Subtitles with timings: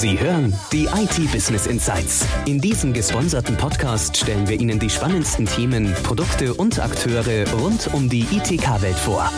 [0.00, 2.24] Sie hören die IT Business Insights.
[2.46, 8.08] In diesem gesponserten Podcast stellen wir Ihnen die spannendsten Themen, Produkte und Akteure rund um
[8.08, 9.30] die ITK-Welt vor.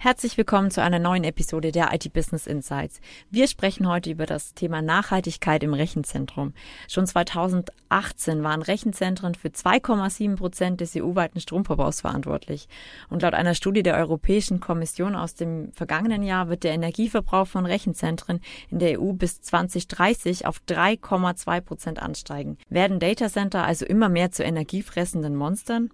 [0.00, 3.00] Herzlich willkommen zu einer neuen Episode der IT Business Insights.
[3.32, 6.54] Wir sprechen heute über das Thema Nachhaltigkeit im Rechenzentrum.
[6.86, 12.68] Schon 2018 waren Rechenzentren für 2,7 Prozent des EU-weiten Stromverbrauchs verantwortlich.
[13.10, 17.66] Und laut einer Studie der Europäischen Kommission aus dem vergangenen Jahr wird der Energieverbrauch von
[17.66, 18.38] Rechenzentren
[18.70, 22.56] in der EU bis 2030 auf 3,2 Prozent ansteigen.
[22.68, 25.90] Werden Datacenter also immer mehr zu energiefressenden Monstern?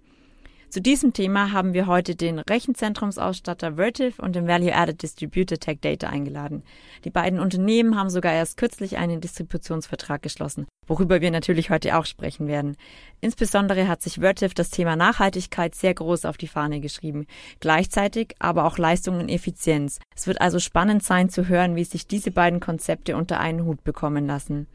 [0.75, 6.09] Zu diesem Thema haben wir heute den Rechenzentrumsausstatter Vertiv und den Value-Added Distributor Tech Data
[6.09, 6.63] eingeladen.
[7.05, 12.05] Die beiden Unternehmen haben sogar erst kürzlich einen Distributionsvertrag geschlossen, worüber wir natürlich heute auch
[12.05, 12.75] sprechen werden.
[13.21, 17.25] Insbesondere hat sich Vertiv das Thema Nachhaltigkeit sehr groß auf die Fahne geschrieben,
[17.61, 20.01] gleichzeitig aber auch Leistung und Effizienz.
[20.13, 23.85] Es wird also spannend sein zu hören, wie sich diese beiden Konzepte unter einen Hut
[23.85, 24.67] bekommen lassen.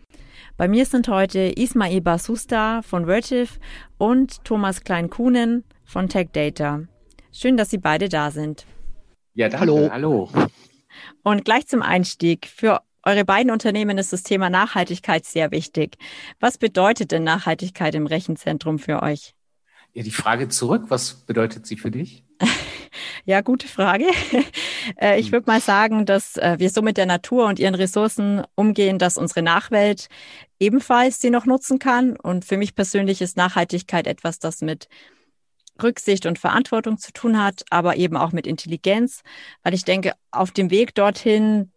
[0.56, 3.60] Bei mir sind heute Ismail Basusta von Vertiv
[3.98, 6.82] und Thomas Klein-Kuhnen von Tech Data.
[7.32, 8.64] Schön, dass Sie beide da sind.
[9.34, 9.60] Ja, danke.
[9.60, 9.90] Hallo.
[9.90, 10.30] Hallo.
[11.22, 12.46] Und gleich zum Einstieg.
[12.46, 15.96] Für eure beiden Unternehmen ist das Thema Nachhaltigkeit sehr wichtig.
[16.38, 19.34] Was bedeutet denn Nachhaltigkeit im Rechenzentrum für euch?
[19.92, 22.24] Ja, die Frage zurück, was bedeutet sie für dich?
[23.24, 24.06] ja, gute Frage.
[24.96, 25.32] Äh, ich hm.
[25.32, 29.18] würde mal sagen, dass äh, wir so mit der Natur und ihren Ressourcen umgehen, dass
[29.18, 30.08] unsere Nachwelt
[30.58, 32.16] ebenfalls sie noch nutzen kann.
[32.16, 34.88] Und für mich persönlich ist Nachhaltigkeit etwas, das mit
[35.82, 39.22] Rücksicht und Verantwortung zu tun hat, aber eben auch mit Intelligenz,
[39.62, 41.70] weil ich denke, auf dem Weg dorthin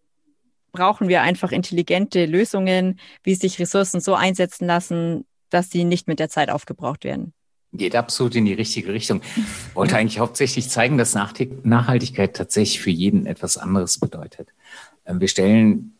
[0.71, 6.19] brauchen wir einfach intelligente Lösungen, wie sich Ressourcen so einsetzen lassen, dass sie nicht mit
[6.19, 7.33] der Zeit aufgebraucht werden.
[7.71, 9.21] Geht absolut in die richtige Richtung.
[9.35, 14.49] Ich wollte eigentlich hauptsächlich zeigen, dass Nachhaltigkeit tatsächlich für jeden etwas anderes bedeutet.
[15.05, 15.93] Ähm, wir stellen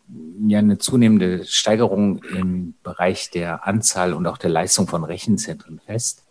[0.48, 6.23] ja eine zunehmende Steigerung im Bereich der Anzahl und auch der Leistung von Rechenzentren fest.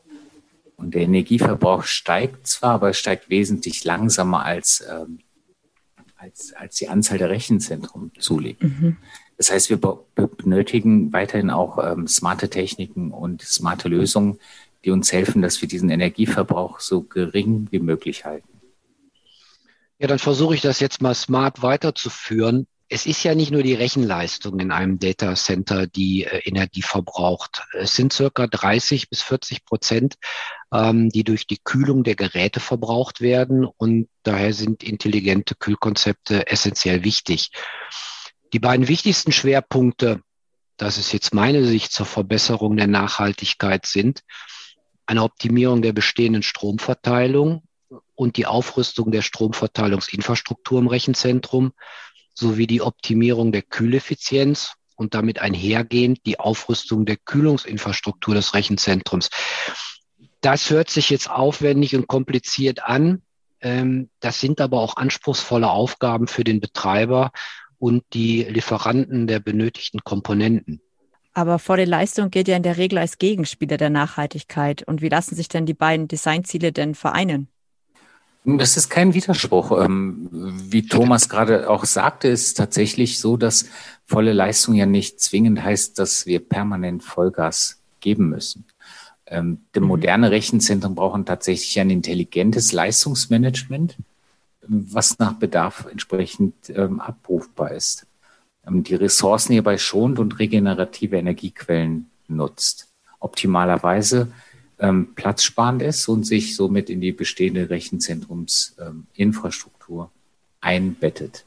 [0.82, 5.20] Und der Energieverbrauch steigt zwar, aber es steigt wesentlich langsamer als, ähm,
[6.16, 8.64] als, als die Anzahl der Rechenzentren zulegt.
[8.64, 8.96] Mhm.
[9.36, 9.78] Das heißt, wir
[10.16, 14.40] benötigen weiterhin auch ähm, smarte Techniken und smarte Lösungen,
[14.84, 18.48] die uns helfen, dass wir diesen Energieverbrauch so gering wie möglich halten.
[20.00, 23.72] Ja, dann versuche ich das jetzt mal smart weiterzuführen es ist ja nicht nur die
[23.72, 27.62] Rechenleistung in einem Data Center, die äh, Energie verbraucht.
[27.72, 30.16] Es sind circa 30 bis 40 Prozent,
[30.74, 33.64] ähm, die durch die Kühlung der Geräte verbraucht werden.
[33.64, 37.52] Und daher sind intelligente Kühlkonzepte essentiell wichtig.
[38.52, 40.20] Die beiden wichtigsten Schwerpunkte,
[40.76, 44.20] das ist jetzt meine Sicht zur Verbesserung der Nachhaltigkeit, sind
[45.06, 47.62] eine Optimierung der bestehenden Stromverteilung
[48.14, 51.72] und die Aufrüstung der Stromverteilungsinfrastruktur im Rechenzentrum
[52.34, 59.30] sowie die Optimierung der Kühleffizienz und damit einhergehend die Aufrüstung der Kühlungsinfrastruktur des Rechenzentrums.
[60.40, 63.22] Das hört sich jetzt aufwendig und kompliziert an.
[63.60, 67.30] Ähm, das sind aber auch anspruchsvolle Aufgaben für den Betreiber
[67.78, 70.80] und die Lieferanten der benötigten Komponenten.
[71.34, 74.82] Aber vor der Leistung gilt ja in der Regel als Gegenspieler der Nachhaltigkeit.
[74.82, 77.48] Und wie lassen sich denn die beiden Designziele denn vereinen?
[78.44, 79.84] Das ist kein Widerspruch.
[79.84, 83.66] Ähm, wie Thomas gerade auch sagte, ist tatsächlich so, dass
[84.04, 88.64] volle Leistung ja nicht zwingend heißt, dass wir permanent Vollgas geben müssen.
[89.26, 89.88] Ähm, denn mhm.
[89.88, 93.96] moderne Rechenzentren brauchen tatsächlich ein intelligentes Leistungsmanagement,
[94.66, 98.06] was nach Bedarf entsprechend ähm, abrufbar ist.
[98.64, 102.88] Die Ressourcen hierbei schont und regenerative Energiequellen nutzt.
[103.18, 104.28] Optimalerweise
[104.82, 110.10] ähm, platzsparend ist und sich somit in die bestehende Rechenzentrumsinfrastruktur
[110.60, 111.46] einbettet.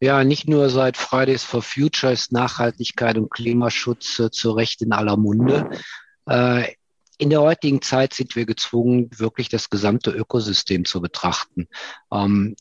[0.00, 4.92] Ja, nicht nur seit Fridays for Future ist Nachhaltigkeit und Klimaschutz äh, zu Recht in
[4.92, 5.70] aller Munde.
[6.26, 6.74] Äh,
[7.18, 11.68] in der heutigen Zeit sind wir gezwungen, wirklich das gesamte Ökosystem zu betrachten.
[12.12, 12.54] Ähm,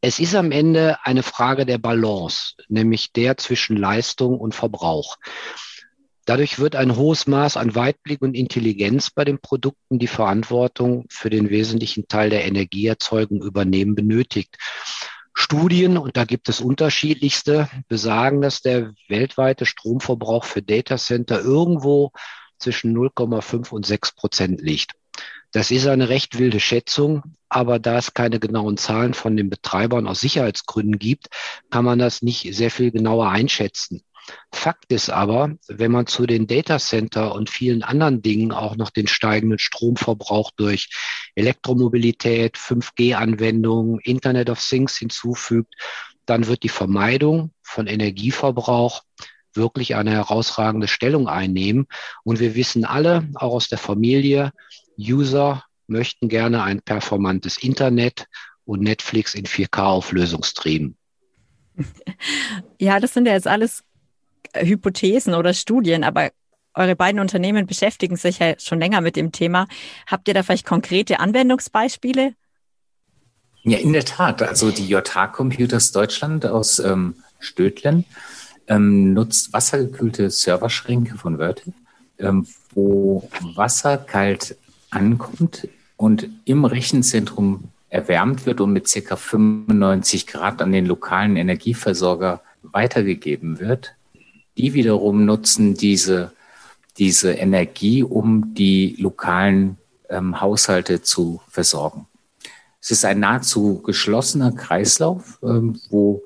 [0.00, 5.18] es ist am Ende eine Frage der Balance, nämlich der zwischen Leistung und Verbrauch.
[6.26, 11.28] Dadurch wird ein hohes Maß an Weitblick und Intelligenz bei den Produkten, die Verantwortung für
[11.28, 14.56] den wesentlichen Teil der Energieerzeugung übernehmen, benötigt.
[15.34, 22.12] Studien, und da gibt es unterschiedlichste, besagen, dass der weltweite Stromverbrauch für Datacenter irgendwo
[22.58, 24.92] zwischen 0,5 und 6 Prozent liegt.
[25.50, 30.08] Das ist eine recht wilde Schätzung, aber da es keine genauen Zahlen von den Betreibern
[30.08, 31.28] aus Sicherheitsgründen gibt,
[31.70, 34.02] kann man das nicht sehr viel genauer einschätzen.
[34.52, 39.06] Fakt ist aber, wenn man zu den Datacenter und vielen anderen Dingen auch noch den
[39.06, 40.88] steigenden Stromverbrauch durch
[41.34, 45.74] Elektromobilität, 5G-Anwendungen, Internet of Things hinzufügt,
[46.26, 49.02] dann wird die Vermeidung von Energieverbrauch
[49.52, 51.86] wirklich eine herausragende Stellung einnehmen.
[52.24, 54.52] Und wir wissen alle, auch aus der Familie,
[54.98, 58.26] User möchten gerne ein performantes Internet
[58.64, 60.96] und Netflix in 4K-Auflösung streamen.
[62.78, 63.82] Ja, das sind ja jetzt alles
[64.54, 66.30] Hypothesen oder Studien, aber
[66.74, 69.68] eure beiden Unternehmen beschäftigen sich ja schon länger mit dem Thema.
[70.06, 72.34] Habt ihr da vielleicht konkrete Anwendungsbeispiele?
[73.62, 74.42] Ja, in der Tat.
[74.42, 78.04] Also die JH Computers Deutschland aus ähm, Stödlen
[78.66, 81.72] ähm, nutzt wassergekühlte Serverschränke von Wörtel,
[82.18, 84.56] ähm, wo Wasser kalt
[84.90, 92.42] ankommt und im Rechenzentrum erwärmt wird und mit circa 95 Grad an den lokalen Energieversorger
[92.62, 93.94] weitergegeben wird.
[94.56, 96.32] Die wiederum nutzen diese,
[96.98, 99.78] diese Energie, um die lokalen
[100.08, 102.06] ähm, Haushalte zu versorgen.
[102.80, 106.22] Es ist ein nahezu geschlossener Kreislauf, ähm, wo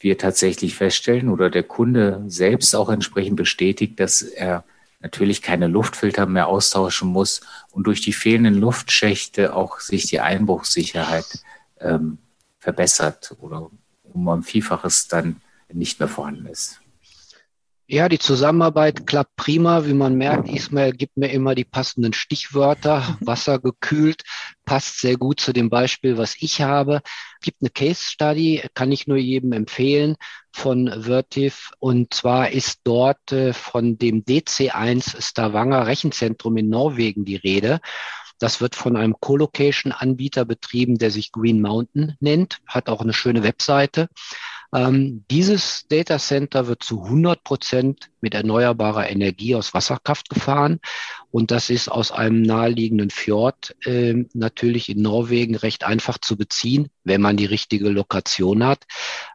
[0.00, 4.64] wir tatsächlich feststellen oder der Kunde selbst auch entsprechend bestätigt, dass er
[5.00, 7.40] natürlich keine Luftfilter mehr austauschen muss
[7.70, 11.26] und durch die fehlenden Luftschächte auch sich die Einbruchssicherheit
[11.80, 12.18] ähm,
[12.58, 13.70] verbessert oder
[14.02, 15.40] um ein Vielfaches dann
[15.72, 16.80] nicht mehr vorhanden ist.
[17.92, 19.84] Ja, die Zusammenarbeit klappt prima.
[19.84, 23.18] Wie man merkt, Ismail gibt mir immer die passenden Stichwörter.
[23.20, 24.22] Wasser gekühlt
[24.64, 27.02] passt sehr gut zu dem Beispiel, was ich habe.
[27.40, 30.14] Es gibt eine Case Study, kann ich nur jedem empfehlen
[30.52, 31.72] von Vertiv.
[31.80, 37.80] Und zwar ist dort äh, von dem DC1 Stavanger Rechenzentrum in Norwegen die Rede.
[38.38, 43.42] Das wird von einem Colocation-Anbieter betrieben, der sich Green Mountain nennt, hat auch eine schöne
[43.42, 44.08] Webseite.
[44.72, 50.80] Ähm, dieses Data Center wird zu 100 Prozent mit erneuerbarer Energie aus Wasserkraft gefahren.
[51.30, 56.88] Und das ist aus einem naheliegenden Fjord äh, natürlich in Norwegen recht einfach zu beziehen,
[57.04, 58.84] wenn man die richtige Lokation hat.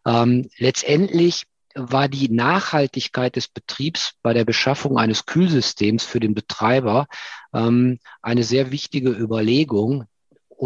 [0.05, 1.43] Ähm, letztendlich
[1.75, 7.07] war die Nachhaltigkeit des Betriebs bei der Beschaffung eines Kühlsystems für den Betreiber
[7.53, 10.05] ähm, eine sehr wichtige Überlegung,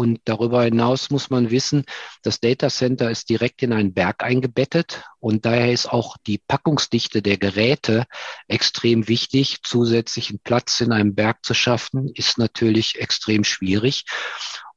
[0.00, 1.84] und darüber hinaus muss man wissen,
[2.22, 7.20] das Data Center ist direkt in einen Berg eingebettet und daher ist auch die Packungsdichte
[7.20, 8.06] der Geräte
[8.48, 9.58] extrem wichtig.
[9.62, 14.06] Zusätzlichen Platz in einem Berg zu schaffen, ist natürlich extrem schwierig.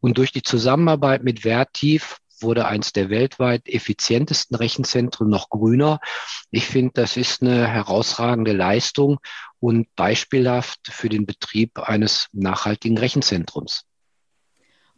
[0.01, 6.01] Und durch die Zusammenarbeit mit Vertiv wurde eins der weltweit effizientesten Rechenzentren noch grüner.
[6.51, 9.19] Ich finde, das ist eine herausragende Leistung
[9.61, 13.85] und beispielhaft für den Betrieb eines nachhaltigen Rechenzentrums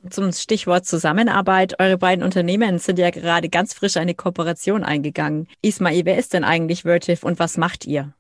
[0.09, 1.79] zum Stichwort Zusammenarbeit.
[1.79, 5.47] Eure beiden Unternehmen sind ja gerade ganz frisch eine Kooperation eingegangen.
[5.61, 8.13] Ismail, wer ist denn eigentlich Vertiv und was macht ihr?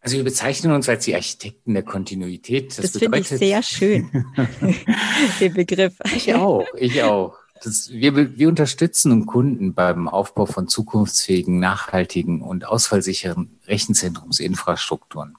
[0.00, 2.76] Also wir bezeichnen uns als die Architekten der Kontinuität.
[2.76, 4.10] Das, das finde ich sehr schön,
[5.40, 5.94] den Begriff.
[6.16, 7.36] Ich auch, ich auch.
[7.62, 15.36] Das, wir, wir unterstützen Kunden beim Aufbau von zukunftsfähigen, nachhaltigen und ausfallsicheren Rechenzentrumsinfrastrukturen.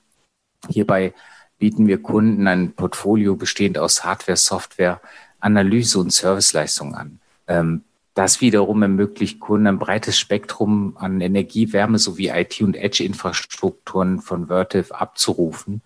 [0.70, 1.14] Hierbei
[1.60, 5.02] bieten wir Kunden ein Portfolio bestehend aus Hardware, Software,
[5.44, 7.20] Analyse- und Serviceleistungen an.
[7.48, 14.22] Ähm, das wiederum ermöglicht Kunden ein breites Spektrum an Energie, Wärme sowie IT- und Edge-Infrastrukturen
[14.22, 15.82] von Vertiv abzurufen,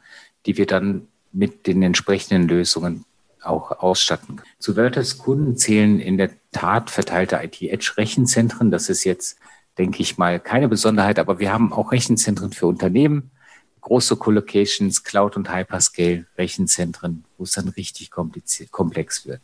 [0.46, 3.06] die wir dann mit den entsprechenden Lösungen
[3.42, 4.42] auch ausstatten.
[4.60, 8.72] Zu Vertivs Kunden zählen in der Tat verteilte IT-Edge-Rechenzentren.
[8.72, 9.38] Das ist jetzt,
[9.78, 13.32] denke ich mal, keine Besonderheit, aber wir haben auch Rechenzentren für Unternehmen,
[13.88, 19.42] große Collocations, Cloud- und Hyperscale-Rechenzentren, wo es dann richtig komplex wird.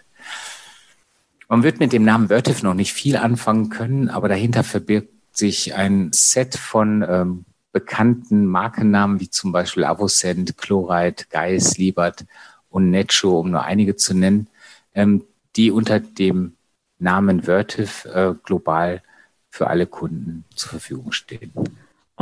[1.47, 5.75] Man wird mit dem Namen Vertiv noch nicht viel anfangen können, aber dahinter verbirgt sich
[5.75, 12.25] ein Set von ähm, bekannten Markennamen wie zum Beispiel Avocent, Chloride, Geis, Liebert
[12.69, 14.47] und Necho, um nur einige zu nennen,
[14.93, 15.23] ähm,
[15.55, 16.57] die unter dem
[16.99, 19.01] Namen Vertiv äh, global
[19.49, 21.53] für alle Kunden zur Verfügung stehen.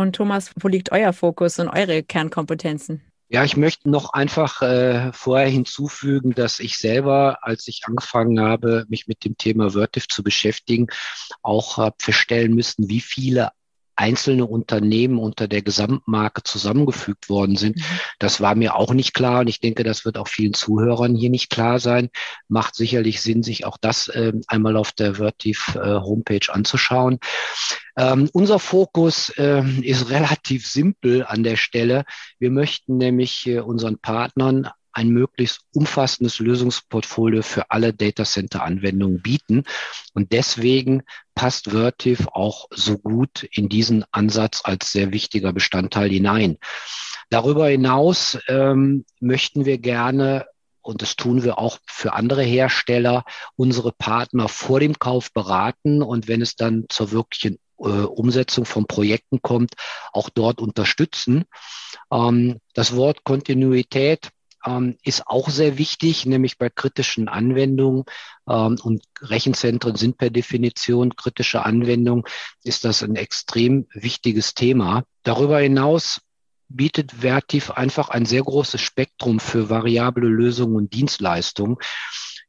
[0.01, 3.01] Und Thomas, wo liegt euer Fokus und eure Kernkompetenzen?
[3.29, 8.85] Ja, ich möchte noch einfach äh, vorher hinzufügen, dass ich selber, als ich angefangen habe,
[8.89, 10.87] mich mit dem Thema Vertiv zu beschäftigen,
[11.41, 13.51] auch habe feststellen müssen, wie viele
[13.95, 17.77] einzelne Unternehmen unter der Gesamtmarke zusammengefügt worden sind.
[17.77, 17.83] Mhm.
[18.19, 21.29] Das war mir auch nicht klar und ich denke, das wird auch vielen Zuhörern hier
[21.29, 22.09] nicht klar sein.
[22.47, 27.19] Macht sicherlich Sinn, sich auch das äh, einmal auf der Vertiv äh, Homepage anzuschauen.
[27.97, 32.05] Ähm, unser Fokus äh, ist relativ simpel an der Stelle.
[32.39, 39.63] Wir möchten nämlich unseren Partnern ein möglichst umfassendes Lösungsportfolio für alle Data Center Anwendungen bieten.
[40.13, 41.03] Und deswegen
[41.35, 46.57] passt Vertiv auch so gut in diesen Ansatz als sehr wichtiger Bestandteil hinein.
[47.29, 50.45] Darüber hinaus ähm, möchten wir gerne
[50.81, 53.23] und das tun wir auch für andere Hersteller,
[53.55, 58.85] unsere Partner vor dem Kauf beraten und wenn es dann zur wirklichen äh, Umsetzung von
[58.85, 59.73] Projekten kommt,
[60.11, 61.45] auch dort unterstützen.
[62.11, 64.29] Ähm, das Wort Kontinuität
[64.65, 68.03] ähm, ist auch sehr wichtig, nämlich bei kritischen Anwendungen
[68.47, 72.23] ähm, und Rechenzentren sind per Definition kritische Anwendungen,
[72.63, 75.03] ist das ein extrem wichtiges Thema.
[75.23, 76.21] Darüber hinaus
[76.75, 81.77] bietet Vertiv einfach ein sehr großes Spektrum für variable Lösungen und Dienstleistungen.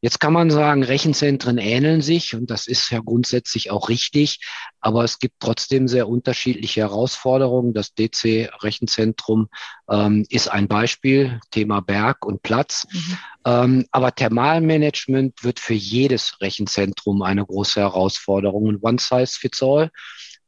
[0.04, 4.40] Jetzt kann man sagen, Rechenzentren ähneln sich und das ist ja grundsätzlich auch richtig,
[4.80, 7.72] aber es gibt trotzdem sehr unterschiedliche Herausforderungen.
[7.72, 9.48] Das DC-Rechenzentrum
[9.88, 12.88] ähm, ist ein Beispiel, Thema Berg und Platz.
[12.90, 13.18] Mhm.
[13.44, 19.88] Ähm, aber Thermalmanagement wird für jedes Rechenzentrum eine große Herausforderung und One Size Fits All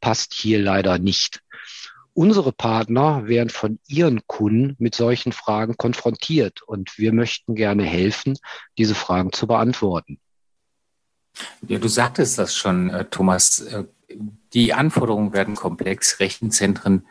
[0.01, 1.44] passt hier leider nicht.
[2.15, 8.39] Unsere Partner werden von ihren Kunden mit solchen Fragen konfrontiert und wir möchten gerne helfen,
[8.79, 10.21] diese Fragen zu beantworten.
[11.67, 13.61] Ja, du sagtest das schon, äh, Thomas.
[13.61, 13.85] Äh,
[14.53, 16.21] die Anforderungen werden komplex.
[16.21, 17.05] Rechenzentren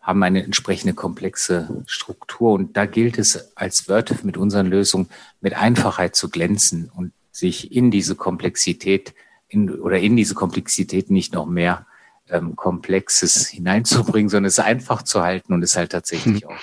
[0.00, 5.08] haben eine entsprechende komplexe Struktur und da gilt es als Word mit unseren Lösungen
[5.40, 9.12] mit Einfachheit zu glänzen und sich in diese Komplexität
[9.48, 11.86] in, oder in diese Komplexität nicht noch mehr
[12.28, 16.50] ähm, Komplexes hineinzubringen, sondern es einfach zu halten und es halt tatsächlich hm.
[16.50, 16.60] auch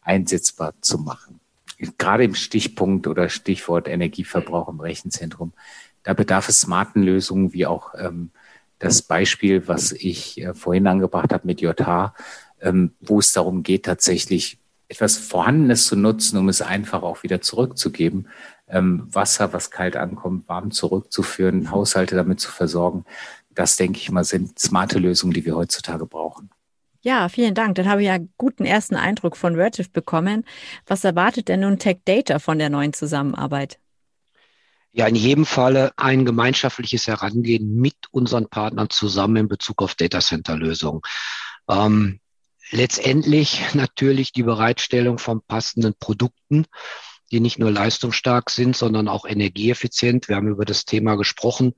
[0.00, 1.40] einsetzbar zu machen.
[1.98, 5.52] Gerade im Stichpunkt oder Stichwort Energieverbrauch im Rechenzentrum,
[6.02, 8.30] da bedarf es smarten Lösungen, wie auch ähm,
[8.78, 12.14] das Beispiel, was ich äh, vorhin angebracht habe mit JH,
[12.60, 17.40] ähm, wo es darum geht, tatsächlich etwas Vorhandenes zu nutzen, um es einfach auch wieder
[17.40, 18.28] zurückzugeben.
[18.68, 23.04] Ähm, Wasser, was kalt ankommt, warm zurückzuführen, Haushalte damit zu versorgen
[23.54, 26.50] das, denke ich mal, sind smarte Lösungen, die wir heutzutage brauchen.
[27.02, 27.74] Ja, vielen Dank.
[27.74, 30.44] Dann habe ich ja einen guten ersten Eindruck von Vertiv bekommen.
[30.86, 33.78] Was erwartet denn nun Tech Data von der neuen Zusammenarbeit?
[34.92, 40.20] Ja, in jedem Falle ein gemeinschaftliches Herangehen mit unseren Partnern zusammen in Bezug auf Data
[40.20, 41.00] Center Lösungen.
[41.68, 42.20] Ähm,
[42.70, 46.66] letztendlich natürlich die Bereitstellung von passenden Produkten
[47.32, 50.28] die nicht nur leistungsstark sind, sondern auch energieeffizient.
[50.28, 51.74] Wir haben über das Thema gesprochen.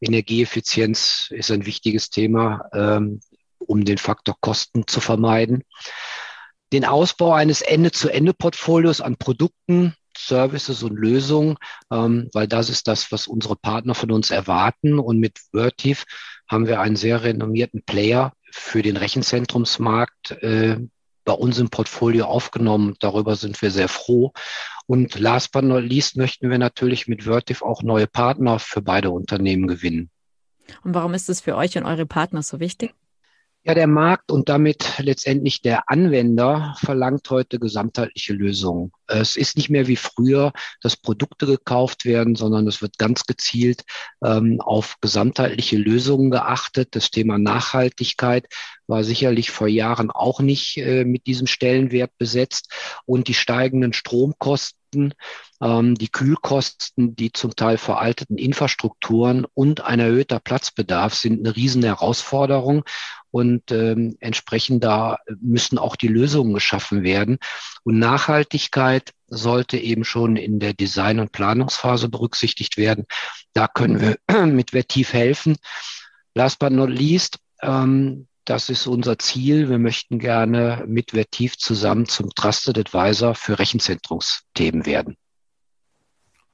[0.00, 3.20] Energieeffizienz ist ein wichtiges Thema, ähm,
[3.58, 5.64] um den Faktor Kosten zu vermeiden.
[6.72, 11.56] Den Ausbau eines Ende-zu-Ende-Portfolios an Produkten, Services und Lösungen,
[11.90, 14.98] ähm, weil das ist das, was unsere Partner von uns erwarten.
[14.98, 16.04] Und mit Vertiv
[16.46, 20.78] haben wir einen sehr renommierten Player für den Rechenzentrumsmarkt äh,
[21.28, 22.94] bei uns im Portfolio aufgenommen.
[23.00, 24.32] Darüber sind wir sehr froh.
[24.86, 29.10] Und last but not least möchten wir natürlich mit Vertiv auch neue Partner für beide
[29.10, 30.08] Unternehmen gewinnen.
[30.84, 32.94] Und warum ist es für euch und eure Partner so wichtig?
[33.64, 38.92] Ja, der Markt und damit letztendlich der Anwender verlangt heute gesamtheitliche Lösungen.
[39.06, 43.84] Es ist nicht mehr wie früher, dass Produkte gekauft werden, sondern es wird ganz gezielt
[44.24, 46.96] ähm, auf gesamtheitliche Lösungen geachtet.
[46.96, 48.46] Das Thema Nachhaltigkeit
[48.88, 52.72] war sicherlich vor Jahren auch nicht äh, mit diesem Stellenwert besetzt
[53.06, 55.14] und die steigenden Stromkosten
[55.60, 61.82] ähm, die Kühlkosten, die zum Teil veralteten Infrastrukturen und ein erhöhter Platzbedarf sind eine riesen
[61.82, 62.84] Herausforderung.
[63.30, 67.38] Und ähm, entsprechend da müssen auch die Lösungen geschaffen werden.
[67.82, 73.04] Und Nachhaltigkeit sollte eben schon in der Design- und Planungsphase berücksichtigt werden.
[73.52, 75.56] Da können wir mit Vertiv helfen.
[76.34, 79.68] Last but not least, ähm, das ist unser Ziel.
[79.68, 85.16] Wir möchten gerne mit Vertiv zusammen zum Trusted Advisor für Rechenzentrumsthemen werden.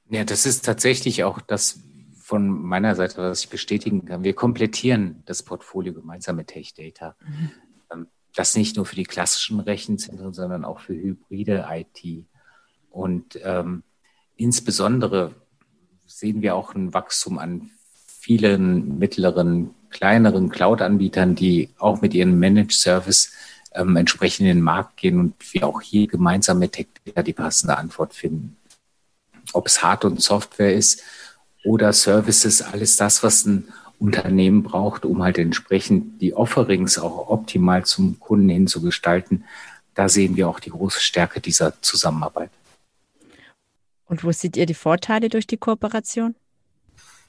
[0.09, 1.79] Ja, das ist tatsächlich auch das
[2.21, 4.23] von meiner Seite, was ich bestätigen kann.
[4.23, 7.15] Wir komplettieren das Portfolio gemeinsam mit Tech Data.
[7.25, 7.51] Mhm.
[8.35, 12.25] Das nicht nur für die klassischen Rechenzentren, sondern auch für hybride IT.
[12.89, 13.83] Und ähm,
[14.35, 15.33] insbesondere
[16.05, 17.71] sehen wir auch ein Wachstum an
[18.05, 23.31] vielen mittleren kleineren Cloud-Anbietern, die auch mit ihrem Managed Service
[23.73, 27.77] ähm, entsprechend in den Markt gehen und wir auch hier gemeinsam mit TechData die passende
[27.77, 28.57] Antwort finden.
[29.53, 31.01] Ob es Hard- und Software ist
[31.63, 37.85] oder Services, alles das, was ein Unternehmen braucht, um halt entsprechend die Offerings auch optimal
[37.85, 39.45] zum Kunden hin zu gestalten.
[39.93, 42.49] Da sehen wir auch die große Stärke dieser Zusammenarbeit.
[44.07, 46.35] Und wo seht ihr die Vorteile durch die Kooperation?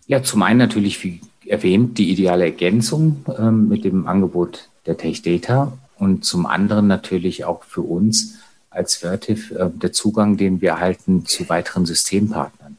[0.09, 5.23] Ja, zum einen natürlich, wie erwähnt, die ideale Ergänzung ähm, mit dem Angebot der Tech
[5.23, 8.37] Data und zum anderen natürlich auch für uns
[8.71, 12.77] als Vertiv äh, der Zugang, den wir erhalten zu weiteren Systempartnern.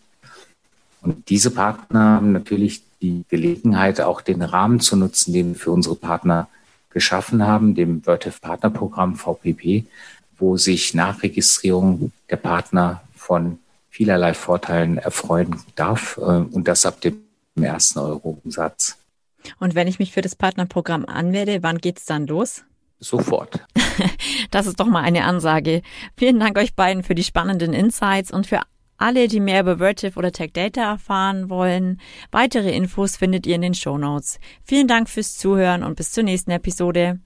[1.01, 5.71] Und diese Partner haben natürlich die Gelegenheit, auch den Rahmen zu nutzen, den wir für
[5.71, 6.47] unsere Partner
[6.89, 9.85] geschaffen haben, dem Vertiv Partnerprogramm VPP,
[10.37, 13.59] wo sich Nachregistrierung der Partner von
[13.89, 17.26] vielerlei Vorteilen erfreuen darf äh, und das ab dem
[17.63, 18.97] ersten Euro-Umsatz.
[19.59, 22.63] Und wenn ich mich für das Partnerprogramm anmelde, wann geht's dann los?
[22.99, 23.65] Sofort.
[24.51, 25.81] Das ist doch mal eine Ansage.
[26.15, 28.61] Vielen Dank euch beiden für die spannenden Insights und für
[28.97, 31.99] alle, die mehr über Vertiv oder Tech Data erfahren wollen.
[32.31, 34.39] Weitere Infos findet ihr in den Show Notes.
[34.63, 37.19] Vielen Dank fürs Zuhören und bis zur nächsten Episode.